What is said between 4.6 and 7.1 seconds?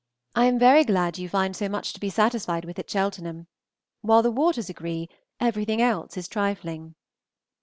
agree, everything else is trifling.